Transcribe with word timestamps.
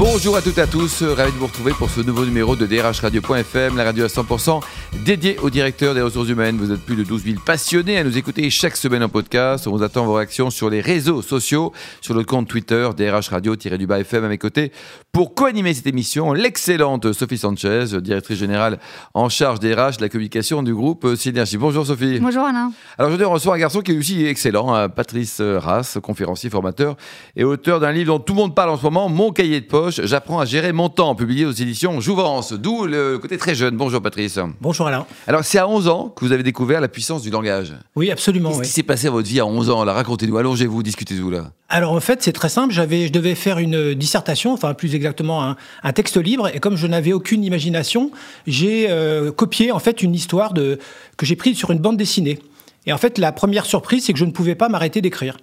Bonjour 0.00 0.34
à 0.34 0.40
toutes 0.40 0.56
et 0.56 0.62
à 0.62 0.66
tous, 0.66 1.02
ravi 1.02 1.30
de 1.30 1.36
vous 1.36 1.46
retrouver 1.46 1.72
pour 1.72 1.90
ce 1.90 2.00
nouveau 2.00 2.24
numéro 2.24 2.56
de 2.56 2.64
drhradio.fm, 2.64 3.76
la 3.76 3.84
radio 3.84 4.06
à 4.06 4.08
100% 4.08 4.62
dédiée 5.04 5.36
au 5.40 5.50
directeur 5.50 5.94
des 5.94 6.00
ressources 6.00 6.30
humaines. 6.30 6.56
Vous 6.56 6.72
êtes 6.72 6.80
plus 6.80 6.96
de 6.96 7.04
12 7.04 7.24
000 7.24 7.36
passionnés 7.44 7.98
à 7.98 8.02
nous 8.02 8.16
écouter 8.16 8.48
chaque 8.48 8.78
semaine 8.78 9.02
en 9.02 9.10
podcast. 9.10 9.66
On 9.66 9.72
vous 9.72 9.82
attend 9.82 10.06
vos 10.06 10.14
réactions 10.14 10.48
sur 10.48 10.70
les 10.70 10.80
réseaux 10.80 11.20
sociaux, 11.20 11.74
sur 12.00 12.14
le 12.14 12.24
compte 12.24 12.48
Twitter 12.48 12.88
DRH 12.96 13.28
Radio-du-Bas 13.28 14.00
FM 14.00 14.24
à 14.24 14.28
mes 14.28 14.38
côtés. 14.38 14.72
Pour 15.12 15.34
co-animer 15.34 15.74
cette 15.74 15.86
émission, 15.86 16.32
l'excellente 16.32 17.12
Sophie 17.12 17.36
Sanchez, 17.36 18.00
directrice 18.00 18.38
générale 18.38 18.78
en 19.12 19.28
charge 19.28 19.60
des 19.60 19.74
RH, 19.74 19.98
de 19.98 20.02
la 20.02 20.08
communication 20.08 20.62
du 20.62 20.74
groupe 20.74 21.14
Synergie. 21.14 21.58
Bonjour 21.58 21.84
Sophie. 21.84 22.20
Bonjour 22.20 22.44
Alain. 22.44 22.72
Alors 22.96 23.08
aujourd'hui 23.08 23.26
on 23.26 23.32
reçoit 23.32 23.54
un 23.54 23.58
garçon 23.58 23.82
qui 23.82 23.92
est 23.92 23.98
aussi 23.98 24.24
excellent, 24.24 24.72
hein, 24.72 24.88
Patrice 24.88 25.42
Rass, 25.42 25.98
conférencier, 26.02 26.48
formateur 26.48 26.96
et 27.36 27.44
auteur 27.44 27.80
d'un 27.80 27.92
livre 27.92 28.14
dont 28.14 28.24
tout 28.24 28.32
le 28.32 28.38
monde 28.38 28.54
parle 28.54 28.70
en 28.70 28.78
ce 28.78 28.82
moment, 28.82 29.10
Mon 29.10 29.30
cahier 29.30 29.60
de 29.60 29.66
J'apprends 29.90 30.40
à 30.40 30.44
gérer 30.44 30.72
mon 30.72 30.88
temps, 30.88 31.14
publié 31.14 31.44
aux 31.44 31.52
éditions 31.52 32.00
Jouvence, 32.00 32.52
d'où 32.52 32.86
le 32.86 33.18
côté 33.18 33.36
très 33.36 33.54
jeune. 33.54 33.76
Bonjour 33.76 34.00
Patrice. 34.00 34.38
Bonjour 34.60 34.86
Alain. 34.86 35.06
Alors 35.26 35.44
c'est 35.44 35.58
à 35.58 35.68
11 35.68 35.88
ans 35.88 36.08
que 36.14 36.24
vous 36.24 36.32
avez 36.32 36.42
découvert 36.42 36.80
la 36.80 36.88
puissance 36.88 37.22
du 37.22 37.30
langage. 37.30 37.74
Oui, 37.96 38.10
absolument. 38.10 38.50
Qu'est-ce 38.50 38.62
qui 38.62 38.68
s'est 38.68 38.82
passé 38.82 39.08
à 39.08 39.10
votre 39.10 39.28
vie 39.28 39.40
à 39.40 39.46
11 39.46 39.70
ans? 39.70 39.78
Racontez-nous, 39.84 40.36
allongez-vous, 40.36 40.82
discutez-vous 40.82 41.30
là. 41.30 41.50
Alors 41.68 41.92
en 41.92 42.00
fait, 42.00 42.22
c'est 42.22 42.32
très 42.32 42.48
simple. 42.48 42.72
J'avais, 42.72 43.06
je 43.06 43.12
devais 43.12 43.34
faire 43.34 43.58
une 43.58 43.94
dissertation, 43.94 44.52
enfin 44.52 44.74
plus 44.74 44.94
exactement 44.94 45.54
un, 45.82 45.92
texte 45.92 46.16
libre, 46.16 46.48
et 46.54 46.60
comme 46.60 46.76
je 46.76 46.86
n'avais 46.86 47.12
aucune 47.12 47.44
imagination, 47.44 48.10
j'ai 48.46 48.88
euh, 48.90 49.32
copié 49.32 49.72
en 49.72 49.78
fait 49.78 50.02
une 50.02 50.14
histoire 50.14 50.52
de 50.52 50.78
que 51.16 51.26
j'ai 51.26 51.36
prise 51.36 51.56
sur 51.56 51.70
une 51.70 51.78
bande 51.78 51.96
dessinée. 51.96 52.38
Et 52.86 52.92
en 52.92 52.98
fait, 52.98 53.18
la 53.18 53.32
première 53.32 53.66
surprise, 53.66 54.04
c'est 54.04 54.12
que 54.12 54.18
je 54.18 54.24
ne 54.24 54.30
pouvais 54.30 54.54
pas 54.54 54.68
m'arrêter 54.68 55.00
d'écrire. 55.00 55.36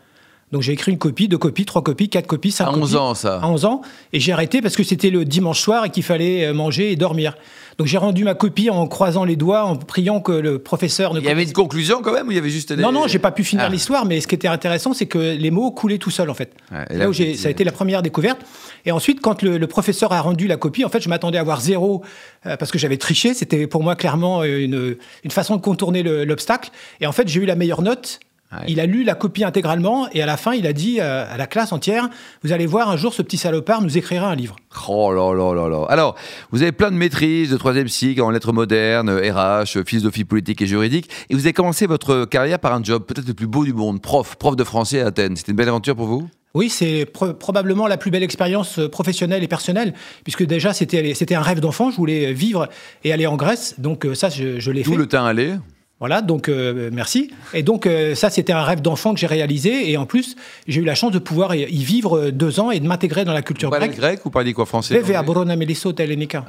Donc 0.53 0.61
j'ai 0.61 0.71
écrit 0.71 0.93
une 0.93 0.97
copie, 0.97 1.27
deux 1.27 1.37
copies, 1.37 1.65
trois 1.65 1.83
copies, 1.83 2.07
quatre 2.07 2.25
copies, 2.25 2.51
cinq 2.51 2.67
copies. 2.67 2.79
À 2.79 2.83
11 2.83 2.95
ans, 2.95 3.13
ça 3.15 3.39
À 3.39 3.47
11 3.47 3.65
ans. 3.65 3.81
Et 4.13 4.21
j'ai 4.21 4.31
arrêté 4.31 4.61
parce 4.61 4.77
que 4.77 4.83
c'était 4.83 5.09
le 5.09 5.25
dimanche 5.25 5.59
soir 5.59 5.83
et 5.83 5.89
qu'il 5.89 6.03
fallait 6.03 6.45
euh, 6.45 6.53
manger 6.53 6.91
et 6.91 6.95
dormir. 6.95 7.35
Donc 7.77 7.87
j'ai 7.87 7.97
rendu 7.97 8.23
ma 8.23 8.33
copie 8.33 8.69
en 8.69 8.87
croisant 8.87 9.25
les 9.25 9.35
doigts, 9.35 9.65
en 9.65 9.75
priant 9.75 10.21
que 10.21 10.31
le 10.31 10.57
professeur 10.57 11.13
ne... 11.13 11.19
Il 11.19 11.25
y 11.25 11.29
avait 11.29 11.43
une 11.43 11.51
conclusion 11.51 12.01
quand 12.01 12.13
même 12.13 12.27
ou 12.27 12.31
il 12.31 12.35
y 12.35 12.39
avait 12.39 12.49
juste 12.49 12.71
des... 12.71 12.81
Non, 12.81 12.93
non, 12.93 13.07
j'ai 13.07 13.19
pas 13.19 13.31
pu 13.31 13.43
finir 13.43 13.65
ah. 13.67 13.69
l'histoire, 13.69 14.05
mais 14.05 14.21
ce 14.21 14.27
qui 14.27 14.35
était 14.35 14.47
intéressant, 14.47 14.93
c'est 14.93 15.05
que 15.05 15.17
les 15.17 15.51
mots 15.51 15.71
coulaient 15.71 15.97
tout 15.97 16.09
seuls, 16.09 16.29
en 16.29 16.33
fait. 16.33 16.53
là, 16.71 17.09
où 17.09 17.13
ça 17.13 17.23
a 17.47 17.51
été 17.51 17.63
la 17.65 17.73
première 17.73 18.01
découverte. 18.01 18.39
Et 18.85 18.91
ensuite, 18.91 19.19
quand 19.19 19.43
le, 19.43 19.67
professeur 19.67 20.13
a 20.13 20.21
rendu 20.21 20.47
la 20.47 20.55
copie, 20.55 20.85
en 20.85 20.89
fait, 20.89 21.01
je 21.01 21.09
m'attendais 21.09 21.37
à 21.37 21.41
avoir 21.41 21.59
zéro 21.59 22.03
euh, 22.45 22.55
parce 22.55 22.71
que 22.71 22.79
j'avais 22.79 22.97
triché. 22.97 23.33
C'était 23.33 23.67
pour 23.67 23.83
moi 23.83 23.95
clairement 23.95 24.43
une, 24.45 24.95
une 25.23 25.31
façon 25.31 25.57
de 25.57 25.61
contourner 25.61 26.03
l'obstacle. 26.03 26.71
Et 27.01 27.05
en 27.05 27.11
fait, 27.11 27.27
j'ai 27.27 27.41
eu 27.41 27.45
la 27.45 27.55
meilleure 27.55 27.81
note 27.81 28.21
il 28.67 28.79
a 28.79 28.85
lu 28.85 29.03
la 29.03 29.15
copie 29.15 29.43
intégralement 29.43 30.07
et 30.11 30.21
à 30.21 30.25
la 30.25 30.37
fin, 30.37 30.53
il 30.53 30.65
a 30.67 30.73
dit 30.73 30.99
euh, 30.99 31.25
à 31.29 31.37
la 31.37 31.47
classe 31.47 31.71
entière 31.73 32.09
Vous 32.43 32.51
allez 32.51 32.65
voir, 32.65 32.89
un 32.89 32.97
jour, 32.97 33.13
ce 33.13 33.21
petit 33.21 33.37
salopard 33.37 33.81
nous 33.81 33.97
écrira 33.97 34.29
un 34.29 34.35
livre. 34.35 34.55
Oh 34.87 35.11
là 35.11 35.33
là 35.33 35.53
là 35.53 35.67
là. 35.67 35.85
Alors, 35.89 36.15
vous 36.51 36.61
avez 36.61 36.71
plein 36.71 36.91
de 36.91 36.95
maîtrises 36.95 37.51
de 37.51 37.57
troisième 37.57 37.87
cycle 37.87 38.21
en 38.21 38.29
lettres 38.29 38.53
modernes, 38.53 39.09
RH, 39.09 39.83
philosophie 39.85 40.23
politique 40.23 40.61
et 40.61 40.67
juridique. 40.67 41.09
Et 41.29 41.35
vous 41.35 41.41
avez 41.41 41.53
commencé 41.53 41.87
votre 41.87 42.25
carrière 42.25 42.59
par 42.59 42.73
un 42.73 42.83
job 42.83 43.03
peut-être 43.05 43.27
le 43.27 43.33
plus 43.33 43.47
beau 43.47 43.65
du 43.65 43.73
monde 43.73 44.01
prof, 44.01 44.35
prof 44.37 44.55
de 44.55 44.63
français 44.63 45.01
à 45.01 45.07
Athènes. 45.07 45.35
C'était 45.35 45.51
une 45.51 45.57
belle 45.57 45.69
aventure 45.69 45.95
pour 45.95 46.07
vous? 46.07 46.29
Oui, 46.53 46.69
c'est 46.69 47.05
probablement 47.05 47.85
la 47.85 47.97
plus 47.97 48.09
belle 48.09 48.23
expérience 48.23 48.79
euh, 48.79 48.89
professionnelle 48.89 49.43
et 49.43 49.47
personnelle, 49.47 49.93
puisque 50.23 50.45
déjà 50.45 50.73
c'était 50.73 51.35
un 51.35 51.41
rêve 51.41 51.59
d'enfant, 51.59 51.91
je 51.91 51.97
voulais 51.97 52.33
vivre 52.33 52.67
et 53.03 53.11
aller 53.11 53.27
en 53.27 53.35
Grèce, 53.35 53.75
donc 53.77 54.05
euh, 54.05 54.15
ça 54.15 54.29
je, 54.29 54.59
je 54.59 54.71
l'ai 54.71 54.83
fait. 54.83 54.89
Tout 54.89 54.97
le 54.97 55.05
temps 55.05 55.25
aller 55.25 55.55
voilà, 55.99 56.21
donc 56.21 56.47
euh, 56.47 56.89
merci. 56.93 57.31
Et 57.53 57.63
donc 57.63 57.87
euh, 57.87 58.13
ça, 58.13 58.29
c'était 58.29 58.53
un 58.53 58.63
rêve 58.63 58.81
d'enfant 58.81 59.13
que 59.13 59.19
j'ai 59.19 59.27
réalisé. 59.27 59.89
Et 59.89 59.97
en 59.97 60.05
plus, 60.05 60.35
j'ai 60.67 60.81
eu 60.81 60.85
la 60.85 60.93
chance 60.93 61.11
de 61.11 61.19
pouvoir 61.19 61.55
y 61.55 61.83
vivre 61.83 62.29
deux 62.29 62.59
ans 62.59 62.69
et 62.69 62.79
de 62.79 62.87
m'intégrer 62.87 63.25
dans 63.25 63.33
la 63.33 63.41
culture 63.41 63.71
grecque. 63.71 63.91
Vous 63.91 63.97
grec 63.97 64.25
ou 64.25 64.29
parlez 64.29 64.53
quoi 64.53 64.67
français 64.67 64.93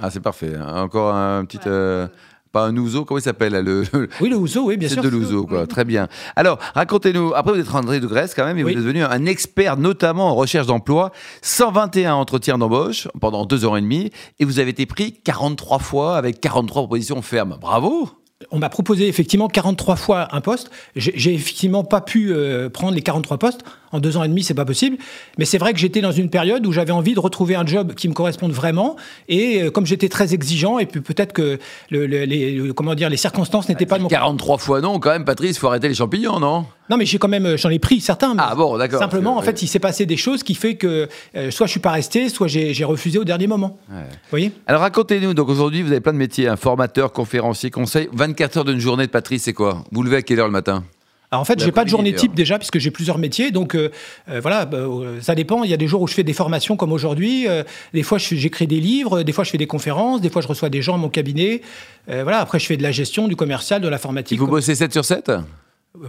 Ah, 0.02 0.10
c'est 0.10 0.20
parfait. 0.20 0.52
Encore 0.58 1.14
un 1.14 1.44
petit... 1.44 1.58
Euh, 1.66 2.06
pas 2.50 2.64
un 2.64 2.74
ouzo, 2.78 3.04
comment 3.04 3.18
il 3.18 3.22
s'appelle 3.22 3.52
le, 3.52 3.82
Oui, 4.22 4.30
le 4.30 4.36
ouzo, 4.36 4.64
oui, 4.64 4.78
bien 4.78 4.88
sûr. 4.88 5.02
C'est 5.02 5.10
de 5.10 5.14
l'ouzo, 5.14 5.44
quoi. 5.44 5.66
Très 5.66 5.84
bien. 5.84 6.08
Alors, 6.34 6.58
racontez-nous, 6.74 7.34
après 7.34 7.52
vous 7.52 7.60
êtes 7.60 7.68
rentré 7.68 8.00
de 8.00 8.06
Grèce 8.06 8.34
quand 8.34 8.46
même, 8.46 8.56
et 8.56 8.62
vous 8.62 8.70
êtes 8.70 8.76
devenu 8.76 9.04
un 9.04 9.26
expert 9.26 9.76
notamment 9.76 10.28
en 10.30 10.34
recherche 10.34 10.66
d'emploi, 10.66 11.12
121 11.42 12.14
entretiens 12.14 12.56
d'embauche 12.56 13.06
pendant 13.20 13.44
deux 13.44 13.66
ans 13.66 13.76
et 13.76 13.82
demi, 13.82 14.10
et 14.38 14.46
vous 14.46 14.60
avez 14.60 14.70
été 14.70 14.86
pris 14.86 15.12
43 15.24 15.78
fois 15.78 16.16
avec 16.16 16.40
43 16.40 16.82
propositions 16.82 17.20
fermes. 17.20 17.58
Bravo 17.60 18.08
on 18.52 18.58
m'a 18.60 18.68
proposé 18.68 19.08
effectivement 19.08 19.48
43 19.48 19.96
fois 19.96 20.28
un 20.30 20.40
poste. 20.40 20.70
J'ai 20.94 21.34
effectivement 21.34 21.82
pas 21.82 22.00
pu 22.00 22.32
euh, 22.32 22.68
prendre 22.68 22.94
les 22.94 23.02
43 23.02 23.38
postes. 23.38 23.64
En 23.90 24.00
deux 24.00 24.16
ans 24.16 24.22
et 24.22 24.28
demi, 24.28 24.42
c'est 24.42 24.54
pas 24.54 24.64
possible. 24.64 24.96
Mais 25.38 25.44
c'est 25.44 25.58
vrai 25.58 25.72
que 25.72 25.78
j'étais 25.78 26.00
dans 26.00 26.12
une 26.12 26.30
période 26.30 26.64
où 26.66 26.72
j'avais 26.72 26.92
envie 26.92 27.14
de 27.14 27.20
retrouver 27.20 27.54
un 27.56 27.66
job 27.66 27.94
qui 27.94 28.08
me 28.08 28.12
corresponde 28.12 28.52
vraiment. 28.52 28.96
Et 29.28 29.62
euh, 29.62 29.70
comme 29.70 29.86
j'étais 29.86 30.08
très 30.08 30.34
exigeant, 30.34 30.78
et 30.78 30.86
puis 30.86 31.00
peut-être 31.00 31.32
que 31.32 31.58
les, 31.90 32.72
comment 32.76 32.94
dire, 32.94 33.08
les 33.08 33.16
circonstances 33.16 33.68
n'étaient 33.68 33.86
pas 33.86 33.98
de 33.98 34.02
mon 34.02 34.08
43 34.08 34.58
fois 34.58 34.80
non, 34.80 35.00
quand 35.00 35.10
même, 35.10 35.24
Patrice, 35.24 35.58
faut 35.58 35.68
arrêter 35.68 35.88
les 35.88 35.94
champignons, 35.94 36.38
non? 36.38 36.66
Non, 36.90 36.96
mais 36.96 37.04
j'ai 37.04 37.18
quand 37.18 37.28
même, 37.28 37.56
j'en 37.56 37.68
ai 37.68 37.78
pris 37.78 38.00
certains. 38.00 38.34
ah 38.38 38.54
bon, 38.54 38.78
d'accord. 38.78 38.98
Simplement, 38.98 39.36
en 39.36 39.42
fait, 39.42 39.62
il 39.62 39.68
s'est 39.68 39.78
passé 39.78 40.06
des 40.06 40.16
choses 40.16 40.42
qui 40.42 40.54
fait 40.54 40.76
que 40.76 41.08
euh, 41.36 41.50
soit 41.50 41.66
je 41.66 41.72
suis 41.72 41.80
pas 41.80 41.90
resté, 41.90 42.28
soit 42.28 42.46
j'ai 42.46 42.84
refusé 42.84 43.18
au 43.18 43.24
dernier 43.24 43.46
moment. 43.46 43.78
Vous 43.88 43.96
voyez? 44.30 44.52
Alors 44.66 44.82
racontez-nous. 44.82 45.34
Donc 45.34 45.48
aujourd'hui, 45.48 45.82
vous 45.82 45.90
avez 45.90 46.00
plein 46.00 46.12
de 46.12 46.18
métiers, 46.18 46.48
un 46.48 46.56
formateur, 46.56 47.12
conférencier, 47.12 47.70
conseil. 47.70 48.08
24 48.28 48.58
heures 48.58 48.64
d'une 48.64 48.78
journée 48.78 49.06
de 49.06 49.10
Patrice, 49.10 49.44
c'est 49.44 49.52
quoi? 49.52 49.84
Vous 49.90 50.02
levez 50.02 50.16
à 50.16 50.22
quelle 50.22 50.40
heure 50.40 50.46
le 50.46 50.52
matin? 50.52 50.84
Alors 51.30 51.42
en 51.42 51.44
fait, 51.44 51.62
j'ai 51.62 51.72
pas 51.72 51.84
de 51.84 51.90
journée 51.90 52.14
type 52.14 52.34
déjà 52.34 52.58
puisque 52.58 52.78
j'ai 52.78 52.90
plusieurs 52.90 53.18
métiers, 53.18 53.50
donc 53.50 53.74
euh, 53.74 53.90
euh, 54.30 54.40
voilà, 54.40 54.64
bah, 54.64 54.78
euh, 54.78 55.20
ça 55.20 55.34
dépend. 55.34 55.62
Il 55.62 55.70
y 55.70 55.74
a 55.74 55.76
des 55.76 55.86
jours 55.86 56.00
où 56.00 56.06
je 56.06 56.14
fais 56.14 56.22
des 56.22 56.32
formations 56.32 56.76
comme 56.76 56.90
aujourd'hui, 56.90 57.46
des 57.92 58.02
fois 58.02 58.16
j'écris 58.18 58.66
des 58.66 58.80
livres, 58.80 59.22
des 59.22 59.32
fois 59.32 59.44
je 59.44 59.50
fais 59.50 59.58
des 59.58 59.66
conférences, 59.66 60.22
des 60.22 60.30
fois 60.30 60.40
je 60.40 60.48
reçois 60.48 60.70
des 60.70 60.80
gens 60.80 60.94
à 60.94 60.98
mon 60.98 61.10
cabinet. 61.10 61.60
voilà, 62.06 62.40
après 62.40 62.58
je 62.58 62.66
fais 62.66 62.76
de 62.76 62.82
la 62.82 62.92
gestion, 62.92 63.28
du 63.28 63.36
commercial, 63.36 63.82
de 63.82 63.88
l'informatique. 63.88 64.38
Vous 64.38 64.46
bossez 64.46 64.74
7 64.74 64.92
sur 64.92 65.04
7 65.04 65.32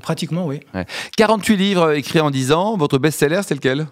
Pratiquement, 0.02 0.46
oui. 0.46 0.60
48 1.18 1.58
livres 1.58 1.92
écrits 1.94 2.20
en 2.20 2.32
10 2.32 2.52
ans. 2.52 2.78
Votre 2.78 2.98
best-seller, 2.98 3.42
c'est 3.46 3.56
lequel? 3.56 3.88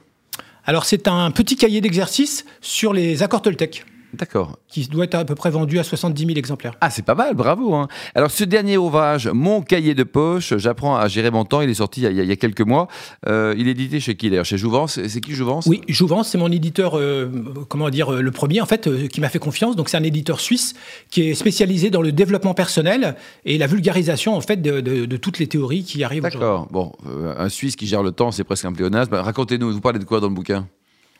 Alors 0.65 0.85
c'est 0.85 1.07
un 1.07 1.31
petit 1.31 1.55
cahier 1.55 1.81
d'exercice 1.81 2.45
sur 2.61 2.93
les 2.93 3.23
accords 3.23 3.41
Toltec. 3.41 3.85
D'accord. 4.17 4.57
Qui 4.67 4.87
doit 4.87 5.05
être 5.05 5.15
à 5.15 5.25
peu 5.25 5.35
près 5.35 5.49
vendu 5.49 5.79
à 5.79 5.83
70 5.83 6.25
000 6.25 6.37
exemplaires. 6.37 6.73
Ah, 6.81 6.89
c'est 6.89 7.05
pas 7.05 7.15
mal, 7.15 7.35
bravo. 7.35 7.75
Hein. 7.75 7.87
Alors, 8.15 8.31
ce 8.31 8.43
dernier 8.43 8.77
ouvrage, 8.77 9.27
Mon 9.27 9.61
cahier 9.61 9.93
de 9.93 10.03
poche, 10.03 10.55
j'apprends 10.57 10.97
à 10.97 11.07
gérer 11.07 11.31
mon 11.31 11.45
temps, 11.45 11.61
il 11.61 11.69
est 11.69 11.75
sorti 11.75 12.01
il 12.01 12.25
y 12.25 12.31
a, 12.31 12.35
quelques 12.35 12.61
mois. 12.61 12.87
Euh, 13.27 13.53
il 13.57 13.67
est 13.67 13.71
édité 13.71 13.99
chez 13.99 14.15
qui 14.15 14.29
d'ailleurs? 14.29 14.45
Chez 14.45 14.57
Jouvence? 14.57 14.99
C'est 15.07 15.21
qui 15.21 15.33
Jouvence? 15.33 15.65
Oui, 15.67 15.81
Jouvence, 15.87 16.29
c'est 16.29 16.37
mon 16.37 16.51
éditeur, 16.51 16.97
euh, 16.97 17.29
comment 17.69 17.89
dire, 17.89 18.13
euh, 18.13 18.21
le 18.21 18.31
premier 18.31 18.61
en 18.61 18.65
fait, 18.65 18.89
qui 19.07 19.21
m'a 19.21 19.29
fait 19.29 19.39
confiance. 19.39 19.75
Donc, 19.75 19.89
c'est 19.89 19.97
un 19.97 20.03
éditeur 20.03 20.39
suisse 20.39 20.73
qui 21.09 21.29
est 21.29 21.33
spécialisé 21.35 21.89
dans 21.89 22.01
le 22.01 22.11
développement 22.11 22.53
personnel 22.53 23.15
et 23.45 23.57
la 23.57 23.67
vulgarisation 23.67 24.35
en 24.35 24.41
fait 24.41 24.61
de, 24.61 25.15
toutes 25.17 25.39
les 25.39 25.47
théories 25.47 25.83
qui 25.83 26.03
arrivent 26.03 26.23
D'accord. 26.23 26.67
Bon, 26.71 26.91
un 27.37 27.49
Suisse 27.49 27.75
qui 27.75 27.87
gère 27.87 28.03
le 28.03 28.11
temps, 28.11 28.31
c'est 28.31 28.43
presque 28.43 28.65
un 28.65 28.73
pléonasme. 28.73 29.13
Racontez-nous, 29.13 29.71
vous 29.71 29.81
parlez 29.81 29.99
de 29.99 30.03
quoi 30.03 30.19
dans 30.19 30.27
le 30.27 30.33
bouquin? 30.33 30.67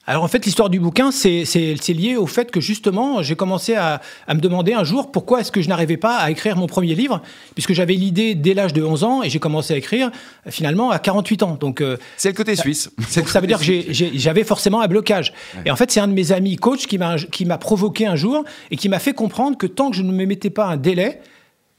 Alors 0.09 0.23
en 0.23 0.29
fait, 0.29 0.45
l'histoire 0.45 0.69
du 0.69 0.79
bouquin, 0.79 1.11
c'est 1.11 1.43
lié 1.89 2.15
au 2.15 2.27
fait 2.27 2.49
que 2.49 2.61
justement, 2.61 3.21
j'ai 3.21 3.35
commencé 3.35 3.75
à, 3.75 4.01
me 4.29 4.39
demander 4.39 4.71
un 4.71 4.85
jour 4.85 5.11
pourquoi 5.11 5.41
est-ce 5.41 5.51
que 5.51 5.61
je 5.61 5.67
n'arrivais 5.67 5.97
pas 5.97 6.15
à 6.15 6.31
écrire 6.31 6.55
mon 6.55 6.65
premier 6.65 6.95
livre, 6.95 7.21
puisque 7.55 7.73
j'avais 7.73 7.93
l'idée 7.93 8.33
dès 8.33 8.53
l'âge 8.53 8.71
de 8.71 8.81
11 8.81 9.03
ans 9.03 9.21
et 9.21 9.29
j'ai 9.29 9.39
commencé 9.39 9.73
à 9.73 9.77
écrire 9.77 10.09
finalement 10.47 10.91
à 10.91 10.99
48 10.99 11.43
ans. 11.43 11.57
Donc 11.59 11.81
euh, 11.81 11.97
c'est 12.15 12.29
le 12.29 12.35
côté 12.35 12.55
suisse. 12.55 12.89
Donc, 13.15 13.27
ça 13.27 13.41
veut 13.41 13.47
dire 13.47 13.59
que 13.59 13.65
j'avais 13.91 14.45
forcément 14.45 14.79
un 14.79 14.87
blocage. 14.87 15.33
Et 15.65 15.71
en 15.71 15.75
fait, 15.75 15.91
c'est 15.91 15.99
un 15.99 16.07
de 16.07 16.13
mes 16.13 16.31
amis 16.31 16.55
coach 16.55 16.87
qui 16.87 16.97
m'a 16.97 17.57
provoqué 17.57 18.07
un 18.07 18.15
jour 18.15 18.45
et 18.71 18.77
qui 18.77 18.87
m'a 18.87 18.99
fait 18.99 19.13
comprendre 19.13 19.57
que 19.57 19.67
tant 19.67 19.89
que 19.89 19.97
je 19.97 20.03
ne 20.03 20.13
me 20.13 20.25
mettais 20.25 20.49
pas 20.49 20.67
un 20.67 20.77
délai, 20.77 21.19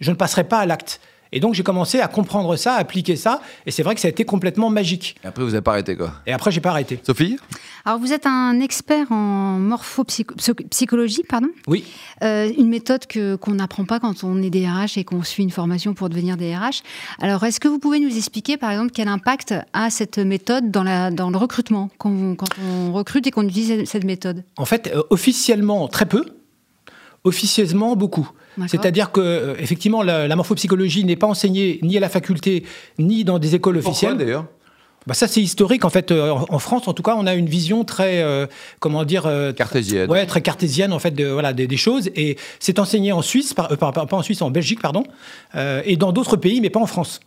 je 0.01 0.11
ne 0.11 0.17
passerais 0.17 0.45
pas 0.45 0.59
à 0.59 0.67
l'acte. 0.67 1.01
Et 1.33 1.41
donc 1.41 1.55
j'ai 1.55 1.63
commencé 1.63 2.01
à 2.01 2.09
comprendre 2.09 2.57
ça, 2.57 2.75
à 2.75 2.79
appliquer 2.79 3.17
ça, 3.17 3.41
et 3.67 3.71
c'est 3.71 3.83
vrai 3.83 3.95
que 3.95 4.01
ça 4.01 4.09
a 4.09 4.11
été 4.11 4.25
complètement 4.25 4.71
magique. 4.71 5.17
Et 5.25 5.27
après 5.27 5.43
vous 5.43 5.51
n'avez 5.51 5.63
pas 5.63 5.73
arrêté 5.73 5.97
quoi 5.97 6.13
Et 6.27 6.33
après 6.33 6.51
j'ai 6.51 6.61
pas 6.61 6.71
arrêté. 6.71 7.01
Sophie? 7.05 7.37
Alors 7.85 7.99
vous 7.99 8.13
êtes 8.13 8.27
un 8.27 8.61
expert 8.61 9.11
en 9.13 9.59
morphopsychologie, 9.59 11.23
pardon? 11.29 11.49
Oui. 11.67 11.85
Euh, 12.23 12.51
une 12.57 12.69
méthode 12.69 13.07
que 13.07 13.37
qu'on 13.37 13.55
n'apprend 13.55 13.85
pas 13.85 14.01
quand 14.01 14.25
on 14.25 14.43
est 14.43 14.51
DRH 14.51 14.99
et 14.99 15.05
qu'on 15.05 15.23
suit 15.23 15.43
une 15.43 15.51
formation 15.51 15.95
pour 15.95 16.09
devenir 16.09 16.37
DRH. 16.37 16.83
Alors 17.21 17.45
est-ce 17.45 17.61
que 17.61 17.69
vous 17.69 17.79
pouvez 17.79 18.01
nous 18.01 18.17
expliquer 18.17 18.57
par 18.57 18.71
exemple 18.71 18.93
quel 18.95 19.09
impact 19.09 19.55
a 19.73 19.91
cette 19.91 20.19
méthode 20.19 20.71
dans, 20.71 20.83
la, 20.83 21.11
dans 21.11 21.31
le 21.31 21.37
recrutement 21.37 21.91
quand 21.99 22.11
on, 22.11 22.35
quand 22.35 22.49
on 22.63 22.93
recrute 22.93 23.27
et 23.27 23.31
qu'on 23.31 23.47
utilise 23.47 23.85
cette 23.89 24.05
méthode? 24.05 24.45
En 24.57 24.65
fait, 24.65 24.91
euh, 24.95 25.03
officiellement 25.11 25.89
très 25.89 26.07
peu, 26.07 26.25
officieusement 27.25 27.97
beaucoup. 27.97 28.31
C'est-à-dire 28.67 29.13
que 29.13 29.21
euh, 29.21 29.55
effectivement 29.59 30.03
la, 30.03 30.35
morphopsychologie 30.37 31.05
n'est 31.05 31.17
pas 31.17 31.27
enseignée 31.27 31.79
ni 31.83 31.97
à 31.97 32.01
la 32.01 32.09
faculté 32.09 32.65
ni 32.99 33.25
dans 33.25 33.39
des 33.39 33.55
écoles 33.55 33.79
officielles. 33.79 34.17
d'ailleurs? 34.17 34.47
Bah 35.07 35.15
Ça, 35.15 35.27
c'est 35.27 35.41
historique. 35.41 35.85
En 35.85 35.91
fait, 35.91 36.13
en 36.13 36.59
France, 36.59 36.87
en 36.87 36.93
tout 36.93 37.03
cas, 37.03 37.15
on 37.17 37.27
a 37.27 37.35
une 37.35 37.49
vision 37.49 37.83
très, 37.85 38.23
comment 38.79 39.05
dire... 39.05 39.31
cartésienne. 39.57 40.11
Ouais, 40.11 40.27
très 40.27 40.43
cartésienne, 40.43 40.93
en 40.93 40.99
fait, 40.99 41.13
de, 41.13 41.25
voilà, 41.25 41.55
des, 41.55 41.77
choses. 41.79 42.11
Et 42.15 42.37
c'est 42.59 42.79
enseigné 42.79 43.13
en 43.13 43.23
Suisse, 43.23 43.55
pas 43.55 43.69
en 44.11 44.23
Suisse, 44.23 44.43
en 44.43 44.51
Belgique, 44.51 44.83
pardon, 44.83 45.05
et 45.57 45.97
dans 45.97 46.13
d'autres 46.13 46.37
pays, 46.37 46.61
mais 46.61 46.69
pas 46.69 46.81
en 46.81 46.87
France. 46.87 47.21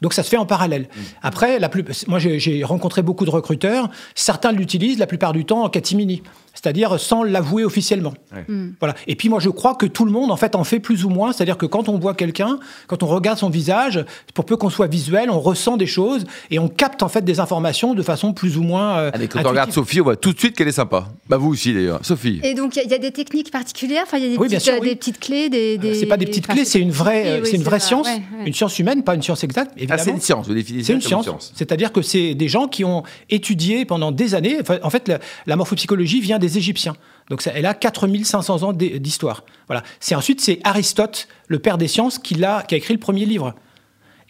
Donc 0.00 0.12
ça 0.12 0.22
se 0.22 0.28
fait 0.28 0.36
en 0.36 0.46
parallèle. 0.46 0.82
Mmh. 0.82 1.00
Après, 1.22 1.58
la 1.58 1.68
plus, 1.68 2.06
moi 2.08 2.18
j'ai 2.18 2.62
rencontré 2.64 3.02
beaucoup 3.02 3.24
de 3.24 3.30
recruteurs. 3.30 3.88
Certains 4.14 4.52
l'utilisent 4.52 4.98
la 4.98 5.06
plupart 5.06 5.32
du 5.32 5.44
temps 5.44 5.64
en 5.64 5.70
catimini 5.70 6.22
c'est-à-dire 6.54 6.98
sans 6.98 7.22
l'avouer 7.22 7.64
officiellement. 7.64 8.14
Mm. 8.48 8.70
Voilà. 8.80 8.94
Et 9.06 9.16
puis 9.16 9.28
moi 9.28 9.40
je 9.40 9.50
crois 9.50 9.74
que 9.74 9.86
tout 9.86 10.04
le 10.04 10.12
monde 10.12 10.30
en 10.30 10.36
fait 10.36 10.54
en 10.54 10.64
fait 10.64 10.80
plus 10.80 11.04
ou 11.04 11.10
moins, 11.10 11.32
c'est-à-dire 11.32 11.58
que 11.58 11.66
quand 11.66 11.88
on 11.88 11.98
voit 11.98 12.14
quelqu'un, 12.14 12.58
quand 12.86 13.02
on 13.02 13.06
regarde 13.06 13.38
son 13.38 13.50
visage, 13.50 14.04
pour 14.32 14.44
peu 14.44 14.56
qu'on 14.56 14.70
soit 14.70 14.86
visuel, 14.86 15.30
on 15.30 15.40
ressent 15.40 15.76
des 15.76 15.86
choses 15.86 16.24
et 16.50 16.58
on 16.58 16.68
capte 16.68 17.02
en 17.02 17.08
fait 17.08 17.24
des 17.24 17.40
informations 17.40 17.94
de 17.94 18.02
façon 18.02 18.32
plus 18.32 18.56
ou 18.56 18.62
moins. 18.62 18.98
Euh, 18.98 19.10
quand 19.28 19.44
on 19.44 19.48
regarde 19.48 19.72
Sophie, 19.72 20.00
on 20.00 20.04
voit 20.04 20.16
tout 20.16 20.32
de 20.32 20.38
suite 20.38 20.56
qu'elle 20.56 20.68
est 20.68 20.72
sympa. 20.72 21.08
Bah 21.28 21.36
vous 21.36 21.50
aussi 21.50 21.74
d'ailleurs, 21.74 22.00
Sophie. 22.02 22.40
Et 22.42 22.54
donc 22.54 22.76
il 22.76 22.88
y, 22.88 22.94
a 22.94 22.98
des 22.98 23.10
techniques 23.10 23.50
particulières, 23.50 24.04
enfin 24.06 24.18
il 24.18 24.24
y 24.24 24.26
a 24.26 24.30
des, 24.30 24.38
petites, 24.38 24.68
euh, 24.68 24.80
des 24.80 24.96
petites, 24.96 25.20
clés, 25.20 25.48
des. 25.48 25.78
des... 25.78 25.94
C'est 25.94 26.06
pas 26.06 26.16
des 26.16 26.26
petites 26.26 26.46
clés, 26.46 26.64
c'est 26.64 26.80
une 26.80 26.90
vraie, 26.90 27.42
c'est 27.44 27.56
une 27.56 27.62
vraie 27.62 27.80
science, 27.80 28.08
une 28.46 28.54
science 28.54 28.78
humaine, 28.78 29.02
pas 29.02 29.14
une 29.14 29.22
science 29.22 29.42
exacte. 29.44 29.72
Ah, 29.88 29.98
c'est 29.98 30.10
une 30.10 30.20
science, 30.20 30.46
vous 30.46 30.54
définissez 30.54 30.86
C'est 30.86 30.92
une 30.92 31.22
science. 31.22 31.52
C'est-à-dire 31.54 31.92
que 31.92 32.02
c'est 32.02 32.34
des 32.34 32.48
gens 32.48 32.68
qui 32.68 32.84
ont 32.84 33.02
étudié 33.30 33.84
pendant 33.84 34.12
des 34.12 34.34
années. 34.34 34.58
en 34.82 34.90
fait, 34.90 35.10
la 35.46 35.56
morphopsychologie 35.56 36.20
vient 36.20 36.38
des 36.44 36.58
Égyptiens. 36.58 36.94
Donc 37.30 37.42
ça, 37.42 37.52
elle 37.54 37.66
a 37.66 37.74
4500 37.74 38.62
ans 38.62 38.72
d'histoire. 38.72 39.44
Voilà. 39.66 39.82
C'est 40.00 40.14
ensuite 40.14 40.40
c'est 40.40 40.60
Aristote, 40.64 41.28
le 41.48 41.58
père 41.58 41.78
des 41.78 41.88
sciences, 41.88 42.18
qui 42.18 42.42
a, 42.44 42.62
qui 42.62 42.74
a 42.74 42.78
écrit 42.78 42.94
le 42.94 43.00
premier 43.00 43.24
livre. 43.24 43.54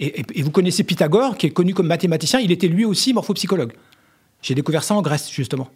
Et, 0.01 0.25
vous 0.43 0.51
connaissez 0.51 0.85
Pythagore, 0.85 1.37
qui 1.37 1.47
est 1.47 1.51
connu 1.51 1.75
comme 1.75 1.87
mathématicien. 1.87 2.41
Il 2.41 2.53
était 2.53 2.69
lui 2.69 2.85
aussi 2.85 3.13
morphopsychologue. 3.13 3.73
J'ai 4.43 4.55
découvert 4.55 4.85
ça 4.85 4.95
en 4.95 5.03
Grèce 5.03 5.31
justement. 5.31 5.69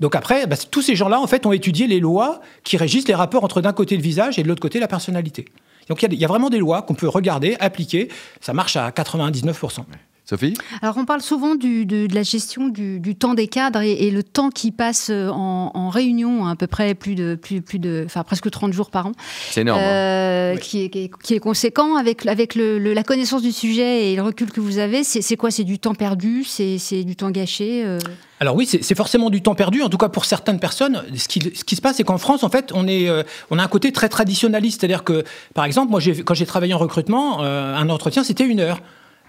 Donc 0.00 0.14
après, 0.14 0.46
bah, 0.46 0.56
tous 0.70 0.82
ces 0.82 0.96
gens-là 0.96 1.20
en 1.20 1.26
fait 1.26 1.46
ont 1.46 1.52
étudié 1.52 1.86
les 1.86 2.00
lois 2.00 2.40
qui 2.64 2.76
régissent 2.76 3.08
les 3.08 3.14
rapports 3.14 3.44
entre 3.44 3.60
d'un 3.60 3.72
côté 3.72 3.96
le 3.96 4.02
visage 4.02 4.38
et 4.38 4.42
de 4.42 4.48
l'autre 4.48 4.60
côté 4.60 4.80
la 4.80 4.88
personnalité. 4.88 5.46
Donc 5.88 6.02
il 6.02 6.12
y, 6.12 6.16
y, 6.16 6.24
a 6.24 6.28
vraiment 6.28 6.50
des 6.50 6.58
lois 6.58 6.82
qu'on 6.82 6.94
peut 6.94 7.08
regarder, 7.08 7.56
appliquer. 7.60 8.08
Ça 8.40 8.52
marche 8.52 8.76
à 8.76 8.90
99%. 8.90 9.84
Sophie? 10.28 10.52
Alors, 10.82 10.98
on 10.98 11.06
parle 11.06 11.22
souvent 11.22 11.54
de, 11.54 12.14
la 12.14 12.22
gestion 12.22 12.68
du, 12.68 13.14
temps 13.14 13.32
des 13.32 13.48
cadres 13.48 13.80
et, 13.80 14.10
le 14.10 14.22
temps 14.22 14.50
qui 14.50 14.72
passe 14.72 15.08
euh, 15.08 15.30
en, 15.30 15.88
réunion, 15.88 16.44
à 16.44 16.54
peu 16.54 16.66
près 16.66 16.94
plus 16.94 17.14
de, 17.14 17.34
plus, 17.34 17.62
plus 17.62 17.78
de, 17.78 18.02
enfin, 18.04 18.24
presque 18.24 18.50
30 18.50 18.74
jours 18.74 18.90
par 18.90 19.06
an. 19.06 19.12
C'est 19.50 19.62
énorme. 19.62 19.80
Hein. 19.80 19.86
Euh, 19.86 20.56
qui, 20.56 20.82
est, 20.82 20.90
qui, 20.90 21.34
est, 21.34 21.38
conséquent 21.38 21.96
avec, 21.96 22.26
avec 22.26 22.56
la 22.56 23.02
connaissance 23.04 23.40
du 23.40 23.52
sujet 23.52 24.12
et 24.12 24.16
le 24.16 24.22
recul 24.22 24.50
que 24.52 24.60
vous 24.60 24.76
avez. 24.76 25.02
C'est 25.02 25.36
quoi? 25.36 25.50
C'est 25.50 25.64
du 25.64 25.78
temps 25.78 25.94
perdu? 25.94 26.44
C'est 26.44 27.04
du 27.04 27.16
temps 27.16 27.30
gâché 27.30 27.84
euh? 27.86 27.98
Alors 28.40 28.54
oui, 28.54 28.66
c'est 28.66 28.94
forcément 28.94 29.30
du 29.30 29.42
temps 29.42 29.54
perdu, 29.54 29.82
en 29.82 29.88
tout 29.88 29.98
cas 29.98 30.08
pour 30.08 30.24
certaines 30.26 30.60
personnes. 30.60 31.02
Ce 31.16 31.26
qui, 31.26 31.40
ce 31.40 31.64
qui 31.64 31.74
se 31.74 31.80
passe, 31.80 31.96
c'est 31.96 32.04
qu'en 32.04 32.18
France, 32.18 32.44
en 32.44 32.50
fait, 32.50 32.70
on, 32.74 32.86
est, 32.86 33.08
on 33.50 33.58
a 33.58 33.62
un 33.64 33.68
côté 33.68 33.92
très 33.92 34.10
traditionnaliste. 34.10 34.80
C'est-à-dire 34.80 35.04
que, 35.04 35.24
par 35.54 35.64
exemple, 35.64 35.90
moi, 35.90 36.00
quand 36.24 36.34
j'ai 36.34 36.46
travaillé 36.46 36.74
en 36.74 36.78
recrutement, 36.78 37.40
un 37.40 37.88
entretien, 37.88 38.22
c'était 38.24 38.44
une 38.44 38.60
heure. 38.60 38.78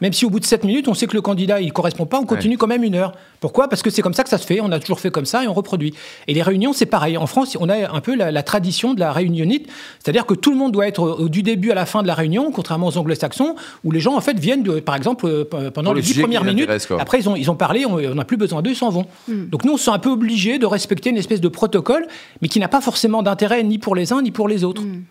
Même 0.02 0.14
si 0.14 0.26
au 0.26 0.30
bout 0.30 0.40
de 0.40 0.46
7 0.46 0.64
minutes, 0.64 0.88
on 0.88 0.94
sait 0.94 1.08
que 1.08 1.16
le 1.16 1.22
candidat 1.22 1.62
il 1.62 1.74
correspond 1.74 2.06
pas, 2.06 2.20
on 2.20 2.26
continue 2.26 2.58
quand 2.58 2.68
même 2.68 2.84
une 2.84 2.96
heure. 2.96 3.14
Pourquoi? 3.40 3.68
Parce 3.68 3.82
que 3.82 3.90
c'est 3.90 4.02
comme 4.02 4.14
ça 4.14 4.24
que 4.24 4.30
ça 4.30 4.38
se 4.38 4.46
fait. 4.46 4.60
On 4.62 4.72
a 4.72 4.80
toujours 4.80 5.00
fait 5.00 5.12
comme 5.12 5.26
ça 5.26 5.44
et 5.44 5.48
on 5.48 5.54
reproduit. 5.54 5.94
Et 6.28 6.34
les 6.34 6.42
réunions, 6.42 6.74
c'est 6.74 6.86
pareil. 6.86 7.18
En 7.18 7.28
France, 7.28 7.58
on 7.60 7.70
a 7.70 7.94
un 7.94 8.02
peu 8.02 8.16
la, 8.16 8.44
tradition 8.44 8.94
de 8.94 9.00
la 9.00 9.12
réunionnite, 9.12 9.68
c'est-à-dire 10.00 10.26
que 10.26 10.34
tout 10.34 10.52
le 10.52 10.58
monde 10.58 10.72
doit 10.72 10.88
être 10.88 11.28
du 11.28 11.44
début 11.44 11.72
à 11.72 11.76
la 11.76 11.86
fin 11.86 12.02
de 12.02 12.08
la 12.08 12.16
réunion, 12.16 12.52
contrairement 12.52 12.88
aux 12.88 12.98
anglo-saxons, 12.98 13.56
où 13.84 13.92
les 13.92 14.00
gens 14.00 14.16
en 14.16 14.22
fait 14.22 14.40
viennent, 14.40 14.64
de, 14.64 14.80
par 14.80 14.96
exemple, 14.96 15.26
euh, 15.28 15.72
pendant 15.72 15.94
les 15.94 16.02
10 16.02 16.20
premières 16.20 16.44
minutes. 16.44 16.70
Après, 17.00 17.20
ils 17.20 17.30
ont, 17.30 17.36
ils 17.36 17.52
ont 17.52 17.56
parlé, 17.56 17.86
on 17.86 18.16
n'a 18.16 18.26
plus 18.26 18.38
besoin 18.38 18.62
d'eux, 18.62 18.72
ils 18.72 18.76
s'en 18.76 18.90
vont. 18.90 19.06
Hmm. 19.28 19.48
Donc 19.50 19.64
nous, 19.66 19.74
on 19.74 19.78
se 19.78 19.86
sent 19.86 19.92
un 19.92 20.00
peu 20.00 20.10
obligés 20.10 20.60
de 20.60 20.66
respecter 20.66 21.10
une 21.10 21.18
espèce 21.18 21.42
de 21.42 21.48
protocole, 21.48 22.08
mais 22.42 22.48
qui 22.48 22.60
n'a 22.60 22.68
pas 22.68 22.82
forcément 22.82 23.24
d'intérêt 23.24 23.64
ni 23.64 23.78
pour 23.78 23.96
les 23.96 24.14
uns 24.14 24.22
ni 24.22 24.32
pour 24.32 24.48
les 24.48 24.64
autres. 24.64 24.82
Hmm. 24.82 25.04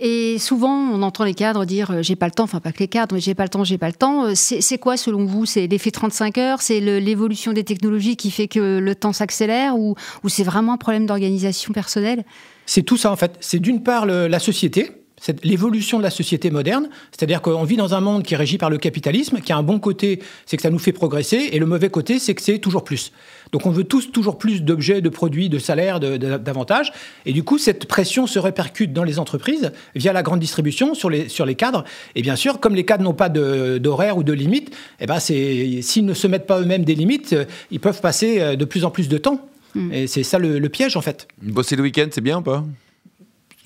Et 0.00 0.38
souvent, 0.38 0.74
on 0.74 1.02
entend 1.02 1.24
les 1.24 1.34
cadres 1.34 1.64
dire 1.64 1.90
euh, 1.90 2.02
j'ai 2.02 2.16
pas 2.16 2.26
le 2.26 2.32
temps, 2.32 2.44
enfin 2.44 2.60
pas 2.60 2.72
que 2.72 2.80
les 2.80 2.88
cadres, 2.88 3.14
mais 3.14 3.20
j'ai 3.20 3.34
pas 3.34 3.44
le 3.44 3.48
temps, 3.48 3.64
j'ai 3.64 3.78
pas 3.78 3.88
le 3.88 3.94
temps. 3.94 4.26
Euh, 4.26 4.32
c'est 4.34 4.78
quoi 4.78 4.96
selon 4.96 5.24
vous? 5.24 5.46
C'est 5.46 5.66
l'effet 5.66 5.90
35 5.90 6.38
heures? 6.38 6.62
C'est 6.62 6.80
l'évolution 6.80 7.52
des 7.52 7.64
technologies 7.64 8.16
qui 8.16 8.30
fait 8.30 8.48
que 8.48 8.78
le 8.78 8.94
temps 8.94 9.12
s'accélère? 9.12 9.78
Ou, 9.78 9.94
c'est 10.28 10.44
vraiment 10.44 10.74
un 10.74 10.78
problème 10.78 11.06
d'organisation 11.06 11.72
personnelle? 11.72 12.24
C'est 12.66 12.82
tout 12.82 12.96
ça 12.96 13.12
en 13.12 13.16
fait. 13.16 13.36
C'est 13.40 13.58
d'une 13.58 13.82
part 13.82 14.06
la 14.06 14.38
société, 14.38 15.03
c'est 15.24 15.42
l'évolution 15.42 15.96
de 15.96 16.02
la 16.02 16.10
société 16.10 16.50
moderne, 16.50 16.90
c'est-à-dire 17.10 17.40
qu'on 17.40 17.64
vit 17.64 17.78
dans 17.78 17.94
un 17.94 18.00
monde 18.00 18.24
qui 18.24 18.34
est 18.34 18.36
régi 18.36 18.58
par 18.58 18.68
le 18.68 18.76
capitalisme, 18.76 19.40
qui 19.40 19.54
a 19.54 19.56
un 19.56 19.62
bon 19.62 19.78
côté, 19.78 20.20
c'est 20.44 20.58
que 20.58 20.62
ça 20.62 20.68
nous 20.68 20.78
fait 20.78 20.92
progresser, 20.92 21.48
et 21.52 21.58
le 21.58 21.64
mauvais 21.64 21.88
côté, 21.88 22.18
c'est 22.18 22.34
que 22.34 22.42
c'est 22.42 22.58
toujours 22.58 22.84
plus. 22.84 23.10
Donc 23.50 23.64
on 23.64 23.70
veut 23.70 23.84
tous 23.84 24.12
toujours 24.12 24.36
plus 24.36 24.62
d'objets, 24.62 25.00
de 25.00 25.08
produits, 25.08 25.48
de 25.48 25.58
salaires, 25.58 25.98
d'avantages, 25.98 26.92
et 27.24 27.32
du 27.32 27.42
coup 27.42 27.56
cette 27.56 27.86
pression 27.86 28.26
se 28.26 28.38
répercute 28.38 28.92
dans 28.92 29.02
les 29.02 29.18
entreprises 29.18 29.72
via 29.94 30.12
la 30.12 30.22
grande 30.22 30.40
distribution 30.40 30.92
sur 30.92 31.08
les, 31.08 31.30
sur 31.30 31.46
les 31.46 31.54
cadres, 31.54 31.84
et 32.14 32.20
bien 32.20 32.36
sûr, 32.36 32.60
comme 32.60 32.74
les 32.74 32.84
cadres 32.84 33.04
n'ont 33.04 33.14
pas 33.14 33.30
d'horaire 33.30 34.18
ou 34.18 34.24
de 34.24 34.34
limite, 34.34 34.76
eh 35.00 35.06
ben 35.06 35.20
s'ils 35.20 36.04
ne 36.04 36.12
se 36.12 36.26
mettent 36.26 36.46
pas 36.46 36.60
eux-mêmes 36.60 36.84
des 36.84 36.94
limites, 36.94 37.34
ils 37.70 37.80
peuvent 37.80 38.02
passer 38.02 38.42
euh, 38.42 38.56
de 38.56 38.66
plus 38.66 38.84
en 38.84 38.90
plus 38.90 39.08
de 39.08 39.16
temps. 39.16 39.40
Hmm. 39.74 39.90
Et 39.90 40.06
c'est 40.06 40.22
ça 40.22 40.38
le, 40.38 40.58
le 40.58 40.68
piège 40.68 40.98
en 40.98 41.00
fait. 41.00 41.28
Bosser 41.40 41.76
le 41.76 41.82
week-end, 41.82 42.08
c'est 42.10 42.20
bien 42.20 42.40
ou 42.40 42.42
pas? 42.42 42.62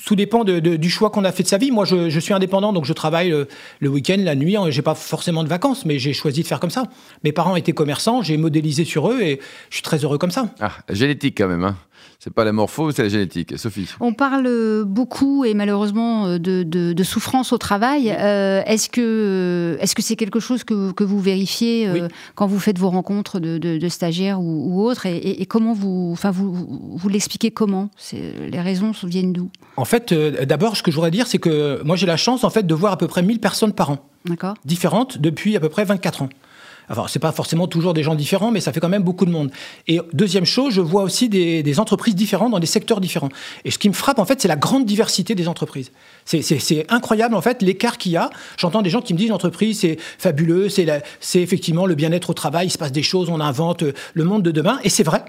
Tout 0.05 0.17
dépend 0.17 0.45
du 0.45 0.91
choix 0.91 1.11
qu'on 1.11 1.25
a 1.25 1.33
fait 1.33 1.43
de 1.43 1.49
sa 1.49 1.59
vie. 1.59 1.71
Moi, 1.71 1.85
je, 1.85 2.19
suis 2.19 2.33
indépendant, 2.33 2.73
donc 2.73 2.85
je 2.85 2.93
travaille 2.93 3.35
le, 3.81 3.89
week-end, 3.89 4.17
la 4.19 4.35
nuit. 4.35 4.57
Hein, 4.57 4.71
j'ai 4.71 4.83
pas 4.83 4.95
forcément 4.95 5.43
de 5.43 5.49
vacances, 5.49 5.85
mais 5.85 5.99
j'ai 5.99 6.13
choisi 6.13 6.43
de 6.43 6.47
faire 6.47 6.61
comme 6.61 6.71
ça. 6.71 6.85
Mes 7.25 7.33
parents 7.33 7.57
étaient 7.57 7.73
commerçants, 7.73 8.23
j'ai 8.23 8.37
modélisé 8.37 8.85
sur 8.85 9.11
eux 9.11 9.21
et 9.21 9.41
je 9.71 9.77
suis 9.77 9.83
très 9.83 9.99
heureux 9.99 10.19
comme 10.19 10.31
ça. 10.31 10.49
Ah, 10.61 10.73
génétique 10.91 11.39
quand 11.39 11.49
même. 11.49 11.65
Hein. 11.65 11.77
C'est 12.19 12.33
pas 12.33 12.45
la 12.45 12.53
morpho, 12.53 12.91
c'est 12.91 13.03
la 13.03 13.09
génétique. 13.09 13.59
Sophie. 13.59 13.89
On 14.01 14.13
parle 14.13 14.85
beaucoup 14.85 15.45
et 15.45 15.55
malheureusement 15.55 16.39
de, 16.39 17.03
souffrance 17.03 17.53
au 17.53 17.59
travail. 17.59 18.15
Euh, 18.19 18.63
est-ce 18.67 18.89
que 18.89 19.79
est-ce 19.81 19.95
que 19.95 20.03
c'est 20.03 20.17
quelque 20.17 20.41
chose 20.41 20.65
que, 20.65 21.05
vous 21.05 21.21
vérifiez 21.21 21.89
euh, 21.89 22.09
quand 22.35 22.47
vous 22.47 22.59
faites 22.59 22.79
vos 22.79 22.91
rencontres 22.91 23.41
de, 23.41 23.89
stagiaires 23.89 24.41
ou, 24.41 24.85
autres 24.85 25.07
et, 25.07 25.47
comment 25.47 25.73
vous, 25.73 26.11
enfin 26.13 26.31
vous, 26.31 26.53
vous 26.95 27.09
l'expliquez 27.09 27.51
comment? 27.51 27.91
Les 28.13 28.61
raisons 28.61 28.93
viennent 29.05 29.33
d'où? 29.33 29.51
En 29.77 29.85
fait, 29.85 30.13
euh, 30.13 30.45
d'abord, 30.45 30.77
ce 30.77 30.83
que 30.83 30.91
je 30.91 30.97
voudrais 30.97 31.11
dire, 31.11 31.27
c'est 31.27 31.39
que 31.39 31.83
moi 31.85 31.97
j'ai 31.97 32.07
la 32.07 32.17
chance 32.17 32.45
en 32.45 32.51
fait 32.51 32.67
de 32.67 32.75
voir 32.75 32.93
à 32.93 32.99
peu 32.99 33.07
près 33.07 33.23
1000 33.23 33.41
personnes 33.41 33.73
par 33.73 33.91
an, 33.91 33.99
différentes 34.65 35.19
depuis 35.19 35.57
à 35.57 35.61
peu 35.61 35.69
près 35.69 35.85
24 35.85 36.23
ans. 36.23 36.29
Enfin, 36.91 37.07
c'est 37.09 37.19
pas 37.19 37.33
forcément 37.33 37.67
toujours 37.67 37.95
des 37.95 38.03
gens 38.03 38.15
différents, 38.15 38.51
mais 38.51 38.61
ça 38.61 38.73
fait 38.73 38.81
quand 38.81 38.89
même 38.89 39.03
beaucoup 39.03 39.27
de 39.27 39.31
monde. 39.31 39.51
Et 39.87 40.01
deuxième 40.13 40.45
chose, 40.45 40.75
je 40.75 40.81
vois 40.81 41.03
aussi 41.03 41.29
des, 41.29 41.81
entreprises 41.81 42.15
différentes 42.15 42.53
dans 42.53 42.59
des 42.59 42.67
secteurs 42.67 43.01
différents. 43.01 43.29
Et 43.65 43.71
ce 43.71 43.79
qui 43.79 43.89
me 43.89 43.95
frappe, 43.95 44.19
en 44.19 44.25
fait, 44.25 44.41
c'est 44.41 44.49
la 44.49 44.57
grande 44.57 44.85
diversité 44.85 45.35
des 45.35 45.49
entreprises. 45.49 45.93
C'est 46.25 46.87
incroyable, 46.89 47.35
en 47.35 47.41
fait, 47.41 47.63
l'écart 47.63 47.99
qu'il 47.99 48.13
y 48.13 48.17
a. 48.17 48.31
J'entends 48.57 48.83
des 48.83 48.91
gens 48.91 49.03
qui 49.03 49.13
me 49.13 49.19
disent 49.19 49.31
l'entreprise, 49.31 49.81
c'est 49.81 49.99
fabuleux, 50.19 50.69
c'est 50.69 51.41
effectivement 51.41 51.87
le 51.87 51.95
bien-être 51.95 52.31
au 52.31 52.35
travail, 52.35 52.69
il 52.69 52.71
se 52.71 52.79
passe 52.79 52.93
des 52.93 53.03
choses, 53.03 53.29
on 53.29 53.41
invente 53.41 53.85
le 54.15 54.25
monde 54.25 54.43
de 54.43 54.51
demain. 54.51 54.79
Et 54.83 54.89
c'est 54.89 55.05
vrai. 55.05 55.25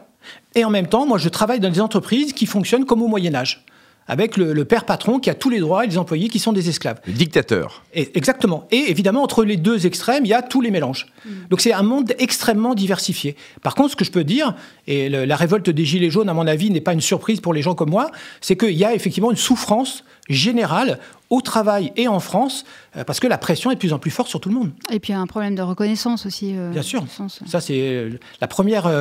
Et 0.56 0.66
en 0.66 0.70
même 0.70 0.88
temps, 0.88 1.06
moi, 1.06 1.18
je 1.18 1.30
travaille 1.30 1.60
dans 1.60 1.70
des 1.70 1.82
entreprises 1.82 2.34
qui 2.34 2.46
fonctionnent 2.46 2.86
comme 2.86 3.02
au 3.02 3.08
Moyen 3.08 3.36
Âge 3.36 3.66
avec 4.10 4.36
le, 4.38 4.66
père 4.66 4.86
patron 4.86 5.20
qui 5.20 5.30
a 5.30 5.36
tous 5.36 5.50
les 5.50 5.60
droits 5.60 5.86
et 5.86 5.88
les 5.88 5.98
employés 5.98 6.28
qui 6.28 6.40
sont 6.40 6.52
des 6.52 6.68
esclaves. 6.68 7.00
Le 7.06 7.14
dictateur. 7.14 7.84
Et, 7.94 8.18
exactement. 8.18 8.68
Et 8.72 8.90
évidemment, 8.90 9.24
entre 9.24 9.46
les 9.46 9.56
deux 9.56 9.86
extrêmes, 9.86 10.26
il 10.26 10.30
y 10.30 10.34
a 10.34 10.42
tous 10.42 10.62
les 10.62 10.72
mélanges. 10.72 11.08
Mm. 11.24 11.30
Donc 11.50 11.62
c'est 11.62 11.72
un 11.72 11.84
monde 11.84 12.14
extrêmement 12.18 12.74
diversifié. 12.74 13.36
Par 13.62 13.76
contre, 13.76 13.92
ce 13.92 13.96
que 13.96 14.04
je 14.04 14.12
peux 14.12 14.24
dire, 14.24 14.56
et 14.88 15.10
la 15.10 15.36
révolte 15.36 15.70
des 15.70 15.86
Gilets 15.86 16.10
jaunes, 16.10 16.28
à 16.28 16.34
mon 16.34 16.48
avis, 16.48 16.72
n'est 16.72 16.82
pas 16.82 16.94
une 16.94 17.02
surprise 17.02 17.40
pour 17.40 17.54
les 17.54 17.62
gens 17.62 17.76
comme 17.76 17.92
moi, 17.92 18.12
c'est 18.42 18.58
qu'il 18.58 18.76
y 18.76 18.84
a 18.84 18.94
effectivement 18.96 19.30
une 19.30 19.38
souffrance 19.38 20.04
générale 20.28 21.00
au 21.30 21.42
travail 21.42 21.92
et 21.96 22.08
en 22.08 22.20
France, 22.20 22.66
euh, 22.98 23.04
parce 23.04 23.20
que 23.20 23.28
la 23.28 23.38
pression 23.38 23.72
est 23.72 23.76
de 23.76 23.80
plus 23.80 23.94
en 23.94 24.00
plus 24.00 24.12
forte 24.12 24.30
sur 24.30 24.40
tout 24.40 24.50
le 24.50 24.56
monde. 24.56 24.72
Et 24.92 25.00
puis 25.00 25.14
il 25.14 25.16
y 25.16 25.18
a 25.18 25.22
un 25.22 25.28
problème 25.28 25.56
de 25.56 25.62
reconnaissance 25.62 26.26
aussi. 26.26 26.54
Euh, 26.56 26.72
Bien 26.72 26.82
sûr. 26.82 27.04
Ça 27.46 27.62
c'est 27.62 27.80
euh, 27.80 28.20
la 28.42 28.48
première, 28.48 28.92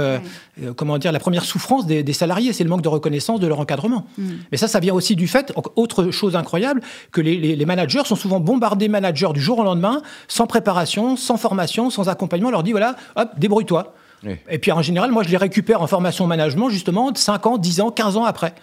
comment 0.76 0.98
dire, 0.98 1.12
la 1.12 1.20
première 1.20 1.44
souffrance 1.44 1.86
des, 1.86 2.12
salariés, 2.12 2.52
c'est 2.52 2.64
le 2.64 2.70
manque 2.70 2.82
de 2.82 2.88
reconnaissance 2.88 3.40
de 3.40 3.46
leur 3.46 3.60
encadrement. 3.60 4.06
Mm. 4.18 4.30
Mais 4.52 4.58
ça, 4.58 4.68
ça 4.68 4.80
vient 4.80 4.94
aussi 4.94 5.16
du 5.16 5.28
fait, 5.28 5.52
autre 5.76 6.10
chose 6.10 6.36
incroyable, 6.36 6.82
que 7.12 7.20
les, 7.20 7.66
managers 7.66 8.02
sont 8.04 8.16
souvent 8.16 8.40
bombardés 8.40 8.88
managers 8.88 9.32
du 9.34 9.40
jour 9.40 9.58
au 9.58 9.64
lendemain, 9.64 10.02
sans 10.26 10.46
préparation, 10.46 11.16
sans 11.16 11.36
formation, 11.36 11.90
sans 11.90 12.08
accompagnement. 12.08 12.48
On 12.48 12.52
leur 12.52 12.62
dit 12.62 12.72
voilà, 12.72 12.96
hop, 13.16 13.30
débrouille-toi. 13.38 13.94
Et 14.48 14.58
puis 14.58 14.72
en 14.72 14.82
général, 14.82 15.12
moi 15.12 15.22
je 15.22 15.28
les 15.28 15.36
récupère 15.36 15.80
en 15.80 15.86
formation 15.86 16.26
management 16.26 16.70
justement 16.70 17.12
5 17.14 17.46
ans, 17.46 17.58
10 17.58 17.80
ans, 17.80 17.90
15 17.90 18.16
ans 18.16 18.24
après. 18.24 18.54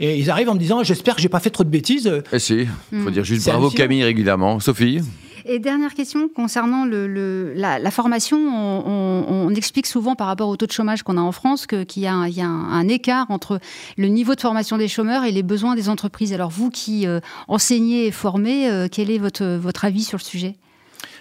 Et 0.00 0.18
ils 0.18 0.30
arrivent 0.30 0.48
en 0.48 0.54
me 0.54 0.58
disant 0.58 0.82
J'espère 0.82 1.14
que 1.14 1.22
j'ai 1.22 1.28
pas 1.28 1.40
fait 1.40 1.50
trop 1.50 1.62
de 1.62 1.68
bêtises. 1.68 2.10
Eh 2.32 2.38
si, 2.38 2.66
il 2.92 3.00
faut 3.00 3.10
dire 3.10 3.22
juste 3.22 3.46
bravo 3.46 3.70
Camille 3.70 4.02
régulièrement. 4.02 4.58
Sophie 4.58 5.00
et 5.46 5.58
dernière 5.58 5.94
question 5.94 6.28
concernant 6.28 6.84
le, 6.84 7.52
la, 7.54 7.90
formation, 7.90 8.38
on, 8.38 9.54
explique 9.54 9.86
souvent 9.86 10.14
par 10.14 10.26
rapport 10.26 10.48
au 10.48 10.56
taux 10.56 10.66
de 10.66 10.72
chômage 10.72 11.02
qu'on 11.02 11.16
a 11.16 11.20
en 11.20 11.32
France 11.32 11.66
qu'il 11.66 12.02
y 12.02 12.06
a, 12.06 12.14
un, 12.14 12.28
y 12.28 12.40
a 12.40 12.46
un, 12.46 12.88
écart 12.88 13.26
entre 13.30 13.58
le 13.96 14.08
niveau 14.08 14.34
de 14.34 14.40
formation 14.40 14.78
des 14.78 14.86
chômeurs 14.86 15.24
et 15.24 15.32
les 15.32 15.42
besoins 15.42 15.74
des 15.74 15.88
entreprises. 15.88 16.32
Alors 16.32 16.50
vous 16.50 16.70
qui 16.70 17.06
euh, 17.06 17.20
enseignez 17.48 18.06
et 18.06 18.10
formez, 18.10 18.70
euh, 18.70 18.86
quel 18.90 19.10
est 19.10 19.18
votre, 19.18 19.44
votre 19.56 19.84
avis 19.84 20.04
sur 20.04 20.18
le 20.18 20.22
sujet? 20.22 20.56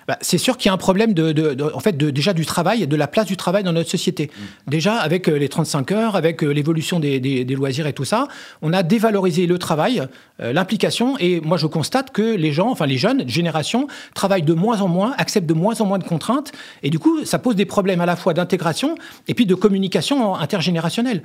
Bah, 0.10 0.18
c'est 0.22 0.40
sûr 0.40 0.58
qu'il 0.58 0.70
y 0.70 0.72
a 0.72 0.74
un 0.74 0.78
problème 0.78 1.14
de, 1.14 1.56
en 1.72 1.80
fait, 1.80 1.96
de, 1.96 2.10
déjà 2.10 2.34
du 2.34 2.44
travail 2.44 2.82
et 2.82 2.88
de 2.88 2.96
la 2.96 3.06
place 3.06 3.28
du 3.28 3.38
travail 3.38 3.62
dans 3.62 3.74
notre 3.74 3.92
société. 3.92 4.32
Mm. 4.34 4.72
Déjà, 4.72 4.96
avec 4.96 5.30
euh, 5.30 5.38
les 5.38 5.50
35 5.50 5.92
heures, 5.92 6.16
avec 6.16 6.44
euh, 6.44 6.50
l'évolution 6.50 7.00
des, 7.00 7.46
loisirs 7.46 7.86
et 7.86 7.94
tout 7.94 8.06
ça, 8.06 8.28
on 8.64 8.74
a 8.74 8.82
dévalorisé 8.82 9.46
le 9.46 9.60
travail, 9.60 10.02
euh, 10.42 10.52
l'implication. 10.52 11.16
Et 11.20 11.42
moi, 11.42 11.58
je 11.58 11.68
constate 11.68 12.10
que 12.10 12.24
les 12.24 12.52
gens, 12.52 12.72
enfin 12.72 12.88
les 12.88 12.98
jeunes 12.98 13.30
générations, 13.30 13.86
travaillent 14.16 14.42
de 14.42 14.56
moins 14.56 14.82
en 14.82 14.88
moins, 14.88 15.14
acceptent 15.20 15.46
de 15.46 15.54
moins 15.54 15.80
en 15.80 15.86
moins 15.86 16.00
de 16.00 16.04
contraintes. 16.04 16.54
Et 16.82 16.90
du 16.90 16.98
coup, 16.98 17.24
ça 17.24 17.38
pose 17.38 17.56
des 17.56 17.66
problèmes 17.66 18.02
à 18.02 18.08
la 18.08 18.16
fois 18.16 18.34
d'intégration 18.34 18.96
et 19.28 19.36
puis 19.36 19.46
de 19.46 19.54
communication 19.54 20.34
intergénérationnelle. 20.34 21.22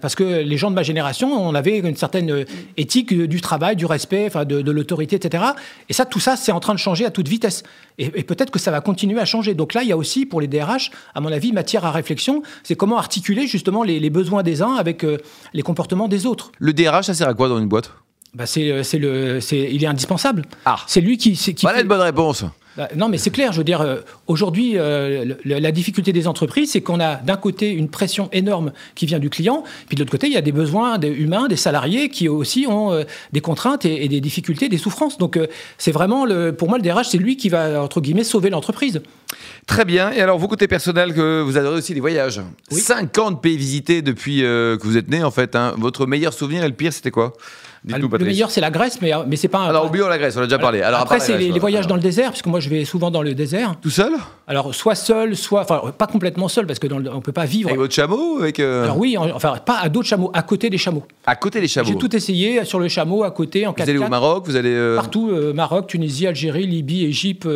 parce 0.00 0.14
que 0.14 0.24
les 0.24 0.56
gens 0.56 0.70
de 0.70 0.76
ma 0.76 0.84
génération, 0.84 1.28
on 1.34 1.54
avait 1.54 1.80
une 1.80 1.96
certaine 1.96 2.46
éthique 2.78 3.12
du 3.12 3.42
travail, 3.42 3.76
du 3.76 3.84
respect, 3.84 4.24
enfin 4.26 4.46
de, 4.46 4.70
l'autorité, 4.70 5.16
etc. 5.16 5.44
Et 5.90 5.92
ça, 5.92 6.06
tout 6.06 6.20
ça, 6.20 6.36
c'est 6.36 6.52
en 6.52 6.60
train 6.60 6.72
de 6.72 6.78
changer 6.78 7.04
à 7.04 7.10
toute 7.10 7.28
vitesse. 7.28 7.62
Et, 7.98 8.10
et 8.14 8.21
peut-être 8.22 8.50
que 8.50 8.58
ça 8.58 8.70
va 8.70 8.80
continuer 8.80 9.20
à 9.20 9.24
changer. 9.24 9.54
Donc 9.54 9.74
là, 9.74 9.82
il 9.82 9.88
y 9.88 9.92
a 9.92 9.96
aussi 9.96 10.26
pour 10.26 10.40
les 10.40 10.48
DRH, 10.48 10.90
à 11.14 11.20
mon 11.20 11.32
avis, 11.32 11.52
matière 11.52 11.84
à 11.84 11.90
réflexion. 11.90 12.42
C'est 12.62 12.74
comment 12.74 12.98
articuler 12.98 13.46
justement 13.46 13.82
les, 13.82 14.10
besoins 14.10 14.42
des 14.42 14.62
uns 14.62 14.74
avec 14.74 15.04
euh, 15.04 15.18
les 15.54 15.62
comportements 15.62 16.08
des 16.08 16.26
autres. 16.26 16.52
Le 16.58 16.72
DRH, 16.72 17.06
ça 17.06 17.14
sert 17.14 17.28
à 17.28 17.34
quoi 17.34 17.48
dans 17.48 17.58
une 17.58 17.68
boîte? 17.68 17.92
Bah 18.34 18.46
c'est, 18.46 18.70
euh, 18.70 18.82
c'est 18.82 18.98
le, 18.98 19.40
c'est, 19.40 19.68
il 19.70 19.84
est 19.84 19.86
indispensable. 19.86 20.42
Ah. 20.64 20.76
C'est 20.86 21.00
lui 21.00 21.18
qui. 21.18 21.32
qui 21.32 21.54
voilà 21.62 21.82
une 21.82 21.88
bonne 21.88 22.00
réponse. 22.00 22.44
Bah, 22.76 22.88
non, 22.96 23.08
mais 23.08 23.18
c'est 23.18 23.30
clair. 23.30 23.52
Je 23.52 23.58
veux 23.58 23.64
dire, 23.64 23.82
euh, 23.82 24.00
aujourd'hui, 24.26 24.72
euh, 24.76 25.34
la 25.44 25.72
difficulté 25.72 26.12
des 26.12 26.26
entreprises, 26.26 26.72
c'est 26.72 26.80
qu'on 26.80 27.00
a 27.00 27.16
d'un 27.16 27.36
côté 27.36 27.70
une 27.70 27.88
pression 27.88 28.28
énorme 28.32 28.72
qui 28.94 29.04
vient 29.04 29.18
du 29.18 29.28
client, 29.28 29.62
puis 29.88 29.96
de 29.96 30.00
l'autre 30.00 30.10
côté, 30.10 30.26
il 30.26 30.32
y 30.32 30.38
a 30.38 30.42
des 30.42 30.52
besoins 30.52 30.98
des 30.98 31.08
humains, 31.08 31.48
des 31.48 31.56
salariés 31.56 32.08
qui 32.08 32.28
aussi 32.28 32.66
ont 32.66 32.92
euh, 32.92 33.04
des 33.32 33.40
contraintes 33.40 33.84
et, 33.84 34.08
des 34.08 34.20
difficultés, 34.20 34.68
des 34.68 34.78
souffrances. 34.78 35.18
Donc, 35.18 35.38
c'est 35.78 35.92
vraiment, 35.92 36.24
le, 36.24 36.52
pour 36.52 36.68
moi, 36.68 36.78
le 36.78 36.82
DRH, 36.82 37.08
c'est 37.10 37.18
lui 37.18 37.36
qui 37.36 37.48
va, 37.48 37.82
entre 37.82 38.00
guillemets, 38.00 38.24
sauver 38.24 38.50
l'entreprise. 38.50 39.02
Très 39.66 39.84
bien. 39.84 40.10
Et 40.10 40.20
alors, 40.20 40.38
vous, 40.38 40.48
côté 40.48 40.66
personnel, 40.66 41.14
que 41.14 41.42
vous 41.42 41.56
adorez 41.56 41.76
aussi 41.76 41.94
les 41.94 42.00
voyages. 42.00 42.40
50 42.70 43.42
pays 43.42 43.56
visités 43.56 44.02
depuis 44.02 44.40
que 44.40 44.82
vous 44.82 44.96
êtes 44.96 45.08
né, 45.08 45.22
en 45.22 45.30
fait. 45.30 45.54
Hein. 45.56 45.74
Votre 45.78 46.06
meilleur 46.06 46.32
souvenir 46.32 46.64
et 46.64 46.68
le 46.68 46.74
pire, 46.74 46.92
c'était 46.92 47.10
quoi? 47.10 47.34
Ah, 47.90 47.98
le 47.98 48.24
meilleur, 48.24 48.50
c'est 48.50 48.60
la 48.60 48.70
Grèce, 48.70 49.00
mais, 49.02 49.10
mais 49.26 49.34
c'est 49.34 49.48
pas 49.48 49.58
un. 49.58 49.68
Alors, 49.68 49.86
oublions 49.86 50.06
la 50.06 50.18
Grèce, 50.18 50.36
on 50.36 50.40
a 50.40 50.44
déjà 50.44 50.58
parlé. 50.58 50.82
Alors, 50.82 51.00
après, 51.00 51.18
c'est 51.18 51.36
les, 51.36 51.58
voyages 51.58 51.86
dans 51.86 51.96
le 51.96 52.00
désert, 52.00 52.30
puisque 52.30 52.46
moi, 52.46 52.60
je 52.60 52.68
vais 52.68 52.84
souvent 52.84 53.10
dans 53.10 53.22
le 53.22 53.34
désert. 53.34 53.74
Tout 53.80 53.90
seul? 53.90 54.12
Alors, 54.46 54.74
soit 54.74 54.94
seul, 54.94 55.36
soit. 55.36 55.62
Enfin, 55.62 55.92
pas 55.96 56.06
complètement 56.06 56.46
seul, 56.48 56.66
parce 56.66 56.78
qu'on 56.78 57.00
ne 57.00 57.20
peut 57.20 57.32
pas 57.32 57.44
vivre. 57.44 57.68
Avec 57.68 57.80
votre 57.80 57.94
chameau 57.94 58.40
avec 58.40 58.60
euh, 58.60 58.84
Alors, 58.84 58.98
oui, 58.98 59.16
enfin, 59.18 59.56
pas 59.64 59.78
à 59.78 59.88
d'autres 59.88 60.08
chameaux, 60.08 60.30
à 60.32 60.42
côté 60.42 60.70
des 60.70 60.78
chameaux. 60.78 61.04
À 61.26 61.34
côté 61.34 61.60
des 61.60 61.68
chameaux 61.68 61.88
J'ai 61.88 61.96
tout 61.96 62.14
essayé 62.14 62.64
sur 62.64 62.78
le 62.78 62.88
chameau, 62.88 63.24
à 63.24 63.30
côté, 63.32 63.66
en 63.66 63.72
4 63.72 63.84
Vous 63.84 63.90
allez 63.90 64.04
au 64.04 64.08
Maroc 64.08 64.44
Vous 64.46 64.56
allez. 64.56 64.72
Euh, 64.72 64.96
Partout, 64.96 65.30
euh, 65.30 65.52
Maroc, 65.52 65.88
Tunisie, 65.88 66.26
Algérie, 66.26 66.66
Libye, 66.66 67.04
Égypte. 67.04 67.48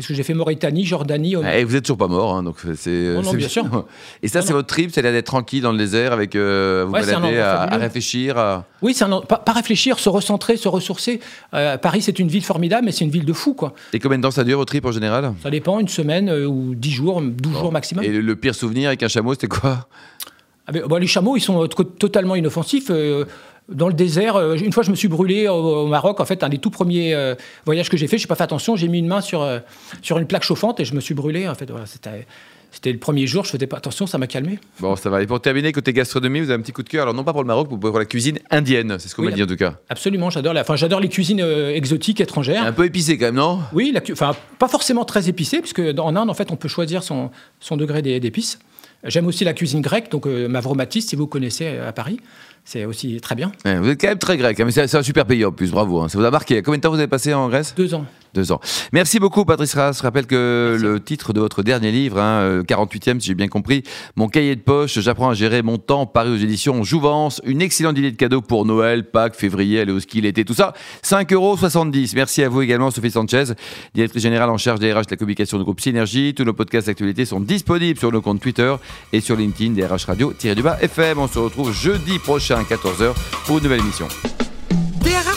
Qu'est-ce 0.00 0.08
que 0.08 0.14
j'ai 0.14 0.22
fait 0.22 0.32
Mauritanie, 0.32 0.86
Jordanie. 0.86 1.34
Et 1.52 1.62
vous 1.62 1.76
êtes 1.76 1.84
toujours 1.84 1.98
pas 1.98 2.08
mort, 2.08 2.34
hein, 2.34 2.42
donc 2.42 2.56
c'est. 2.74 3.14
Non, 3.22 3.34
bien 3.34 3.48
sûr. 3.48 3.86
Et 4.22 4.28
ça, 4.28 4.40
c'est 4.40 4.54
votre 4.54 4.66
trip, 4.66 4.90
c'est 4.94 5.02
d'être 5.02 5.26
tranquille 5.26 5.62
dans 5.62 5.72
le 5.72 5.76
désert 5.76 6.14
avec 6.14 6.34
euh, 6.34 6.84
vous 6.86 6.92
balader 6.92 7.38
à, 7.38 7.76
réfléchir. 7.76 8.62
Oui, 8.80 8.94
c'est 8.94 9.04
un 9.04 9.20
pas, 9.20 9.52
réfléchir, 9.52 9.98
se 9.98 10.08
recentrer, 10.08 10.56
se 10.56 10.68
ressourcer. 10.68 11.20
Euh, 11.52 11.76
Paris, 11.76 12.00
c'est 12.00 12.18
une 12.18 12.28
ville 12.28 12.42
formidable, 12.42 12.86
mais 12.86 12.92
c'est 12.92 13.04
une 13.04 13.10
ville 13.10 13.26
de 13.26 13.32
fous, 13.34 13.52
quoi. 13.52 13.74
Et 13.92 13.98
combien 13.98 14.16
de 14.16 14.22
temps 14.22 14.30
ça 14.30 14.42
dure 14.42 14.56
votre 14.56 14.70
trip 14.70 14.86
en 14.86 14.92
général? 14.92 15.34
Ça 15.42 15.50
dépend, 15.50 15.78
une 15.80 15.88
semaine 15.88 16.30
euh, 16.30 16.46
ou 16.46 16.74
dix 16.74 16.92
jours, 16.92 17.20
douze 17.20 17.58
jours 17.58 17.70
maximum. 17.72 18.02
Et 18.02 18.08
le, 18.08 18.36
pire 18.36 18.54
souvenir 18.54 18.88
avec 18.88 19.02
un 19.02 19.08
chameau, 19.08 19.34
c'était 19.34 19.48
quoi? 19.48 19.86
Ah 20.66 20.72
ben, 20.72 20.98
Les 20.98 21.06
chameaux, 21.06 21.36
ils 21.36 21.42
sont 21.42 21.66
totalement 21.66 22.36
inoffensifs 22.36 22.90
dans 23.70 23.88
le 23.88 23.94
désert. 23.94 24.36
Euh, 24.36 24.56
une 24.56 24.72
fois, 24.72 24.82
je 24.82 24.90
me 24.90 24.96
suis 24.96 25.08
brûlé 25.08 25.48
au, 25.48 25.86
Maroc. 25.86 26.20
En 26.20 26.24
fait, 26.24 26.42
un 26.42 26.48
des 26.48 26.58
tout 26.58 26.70
premiers 26.70 27.14
euh, 27.14 27.34
voyages 27.64 27.88
que 27.88 27.96
j'ai 27.96 28.06
fait, 28.06 28.18
je 28.18 28.24
n'ai 28.24 28.28
pas 28.28 28.34
fait 28.34 28.44
attention. 28.44 28.76
J'ai 28.76 28.88
mis 28.88 28.98
une 28.98 29.06
main 29.06 29.20
sur, 29.20 29.42
euh, 29.42 29.60
sur 30.02 30.18
une 30.18 30.26
plaque 30.26 30.44
chauffante 30.44 30.80
et 30.80 30.84
je 30.84 30.94
me 30.94 31.00
suis 31.00 31.14
brûlé. 31.14 31.48
En 31.48 31.54
fait, 31.54 31.70
c'était. 31.86 32.26
C'était 32.72 32.92
le 32.92 32.98
premier 32.98 33.26
jour, 33.26 33.44
je 33.44 33.50
faisais 33.50 33.66
pas 33.66 33.78
attention, 33.78 34.06
ça 34.06 34.16
m'a 34.16 34.28
calmé. 34.28 34.60
Bon, 34.78 34.94
ça 34.94 35.10
va. 35.10 35.20
Et 35.20 35.26
pour 35.26 35.40
terminer, 35.40 35.72
côté 35.72 35.92
gastronomie, 35.92 36.38
vous 36.38 36.50
avez 36.50 36.60
un 36.60 36.62
petit 36.62 36.70
coup 36.70 36.84
de 36.84 36.88
cœur. 36.88 37.02
Alors, 37.02 37.14
non 37.14 37.24
pas 37.24 37.32
pour 37.32 37.42
le 37.42 37.48
Maroc, 37.48 37.66
mais 37.68 37.76
pour 37.76 37.98
la 37.98 38.04
cuisine 38.04 38.38
indienne. 38.48 38.94
C'est 39.00 39.08
ce 39.08 39.16
qu'on 39.16 39.24
m'a 39.24 39.32
dit 39.32 39.42
en 39.42 39.46
tout 39.48 39.56
cas. 39.56 39.74
Absolument, 39.88 40.30
j'adore 40.30 40.52
la... 40.52 40.60
enfin, 40.60 40.76
j'adore 40.76 41.00
les 41.00 41.08
cuisines 41.08 41.40
exotiques, 41.40 42.20
étrangères. 42.20 42.64
Un 42.64 42.70
peu 42.70 42.84
épicé 42.84 43.18
quand 43.18 43.24
même, 43.24 43.34
non? 43.34 43.58
Oui, 43.72 43.90
la... 43.92 44.00
enfin, 44.12 44.36
pas 44.60 44.68
forcément 44.68 45.04
très 45.04 45.28
épicé, 45.28 45.58
puisque 45.58 45.80
en 45.80 46.14
Inde, 46.14 46.30
en 46.30 46.34
fait, 46.34 46.52
on 46.52 46.56
peut 46.56 46.68
choisir 46.68 47.02
son, 47.02 47.32
son 47.58 47.76
degré 47.76 48.02
d'épices. 48.02 48.60
J'aime 49.04 49.26
aussi 49.26 49.44
la 49.44 49.54
cuisine 49.54 49.80
grecque, 49.80 50.10
donc 50.10 50.26
Mavromatis, 50.26 51.02
si 51.02 51.16
vous 51.16 51.26
connaissez 51.26 51.78
à 51.78 51.92
Paris 51.92 52.20
c'est 52.64 52.84
aussi 52.84 53.20
très 53.20 53.34
bien. 53.34 53.52
vous 53.64 53.88
êtes 53.88 54.00
quand 54.00 54.08
même 54.08 54.18
très 54.18 54.36
grec, 54.36 54.58
hein, 54.60 54.64
mais 54.64 54.70
c'est 54.70 54.94
un 54.94 55.02
super 55.02 55.26
pays 55.26 55.44
en 55.44 55.52
plus, 55.52 55.70
bravo. 55.70 56.00
Hein. 56.00 56.08
Ça 56.08 56.18
vous 56.18 56.24
a 56.24 56.30
marqué. 56.30 56.62
Combien 56.62 56.78
de 56.78 56.82
temps 56.82 56.90
vous 56.90 56.98
avez 56.98 57.08
passé 57.08 57.34
en 57.34 57.48
Grèce? 57.48 57.74
Deux 57.76 57.94
ans. 57.94 58.04
Deux 58.34 58.52
ans. 58.52 58.60
Merci 58.92 59.18
beaucoup, 59.18 59.44
Patrice 59.44 59.74
Ras. 59.74 59.98
Je 59.98 60.02
rappelle 60.02 60.26
que 60.26 60.78
le 60.80 61.00
titre 61.00 61.32
de 61.32 61.40
votre 61.40 61.62
dernier 61.62 61.90
livre, 61.90 62.20
hein, 62.20 62.62
48e, 62.62 63.16
euh, 63.16 63.20
si 63.20 63.26
j'ai 63.28 63.34
bien 63.34 63.48
compris, 63.48 63.82
Mon 64.16 64.28
cahier 64.28 64.54
de 64.54 64.60
poche, 64.60 64.98
j'apprends 65.00 65.30
à 65.30 65.34
gérer 65.34 65.62
mon 65.62 65.78
temps, 65.78 66.06
paru 66.06 66.34
aux 66.34 66.36
éditions 66.36 66.82
Jouvence. 66.84 67.40
Une 67.44 67.60
excellente 67.60 67.98
idée 67.98 68.12
de 68.12 68.16
cadeau 68.16 68.40
pour 68.40 68.64
Noël, 68.64 69.10
Pâques, 69.10 69.34
février, 69.34 69.80
aller 69.80 69.92
au 69.92 70.00
ski, 70.00 70.20
l'été, 70.20 70.44
tout 70.44 70.54
ça. 70.54 70.74
5,70 71.04 71.34
euros. 71.34 71.56
Merci 72.14 72.42
à 72.42 72.48
vous 72.48 72.62
également, 72.62 72.90
Sophie 72.90 73.10
Sanchez, 73.10 73.44
directrice 73.94 74.22
générale 74.22 74.50
en 74.50 74.58
charge 74.58 74.80
des 74.80 74.92
RH 74.92 75.06
de 75.06 75.10
la 75.10 75.16
communication 75.16 75.58
du 75.58 75.64
groupe 75.64 75.80
Synergie. 75.80 76.34
Tous 76.34 76.44
nos 76.44 76.52
podcasts 76.52 76.86
d'actualité 76.86 77.24
sont 77.24 77.40
disponibles 77.40 77.98
sur 77.98 78.12
nos 78.12 78.22
comptes 78.22 78.40
Twitter 78.40 78.74
et 79.12 79.20
sur 79.20 79.36
LinkedIn, 79.36 79.74
DRH 79.74 80.04
Radio-du-bas 80.04 80.78
FM. 80.80 81.18
On 81.18 81.28
se 81.28 81.38
retrouve 81.38 81.72
jeudi 81.72 82.18
prochain 82.18 82.58
à 82.58 82.62
14h 82.62 83.14
pour 83.46 83.58
une 83.58 83.64
nouvelle 83.64 83.80
émission. 83.80 84.08